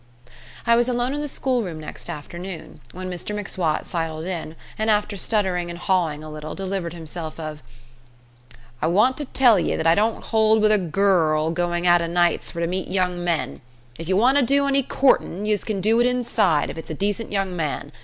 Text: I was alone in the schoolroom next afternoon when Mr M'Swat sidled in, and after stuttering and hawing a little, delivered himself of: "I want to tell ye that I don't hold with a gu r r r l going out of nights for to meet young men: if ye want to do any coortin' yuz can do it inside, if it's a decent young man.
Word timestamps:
I 0.65 0.75
was 0.75 0.89
alone 0.89 1.13
in 1.13 1.21
the 1.21 1.27
schoolroom 1.27 1.79
next 1.79 2.09
afternoon 2.09 2.79
when 2.91 3.07
Mr 3.07 3.35
M'Swat 3.35 3.85
sidled 3.85 4.25
in, 4.25 4.55
and 4.75 4.89
after 4.89 5.15
stuttering 5.15 5.69
and 5.69 5.77
hawing 5.77 6.23
a 6.23 6.31
little, 6.31 6.55
delivered 6.55 6.93
himself 6.93 7.39
of: 7.39 7.61
"I 8.81 8.87
want 8.87 9.15
to 9.19 9.25
tell 9.25 9.59
ye 9.59 9.75
that 9.75 9.85
I 9.85 9.93
don't 9.93 10.23
hold 10.23 10.59
with 10.63 10.71
a 10.71 10.79
gu 10.79 11.01
r 11.01 11.07
r 11.07 11.19
r 11.33 11.37
l 11.37 11.51
going 11.51 11.85
out 11.85 12.01
of 12.01 12.09
nights 12.09 12.49
for 12.49 12.59
to 12.61 12.65
meet 12.65 12.87
young 12.87 13.23
men: 13.23 13.61
if 13.99 14.07
ye 14.07 14.15
want 14.15 14.37
to 14.37 14.43
do 14.43 14.65
any 14.65 14.81
coortin' 14.81 15.45
yuz 15.45 15.63
can 15.63 15.81
do 15.81 15.99
it 15.99 16.07
inside, 16.07 16.71
if 16.71 16.79
it's 16.79 16.89
a 16.89 16.95
decent 16.95 17.31
young 17.31 17.55
man. 17.55 17.91